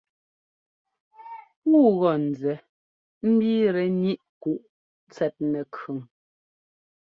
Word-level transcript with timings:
Puu 1.61 1.87
gɔ́ 1.99 2.13
nzɛ 2.27 2.53
mbiitɛ 3.29 3.83
ŋíʼ 4.01 4.21
kǔ 4.41 4.51
tsɛt 5.11 5.35
nɛkʉn. 5.51 5.99